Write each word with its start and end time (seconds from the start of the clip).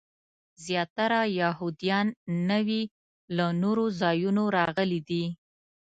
زیاتره 0.65 1.19
یهودیان 1.39 2.07
نوي 2.49 2.81
له 3.35 3.45
نورو 3.61 3.85
ځایونو 4.01 4.43
راغلي 4.57 5.01
دي. 5.09 5.23